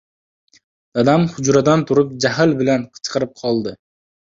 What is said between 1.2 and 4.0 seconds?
hujradan turib jahl bilan qichqirib qoldi: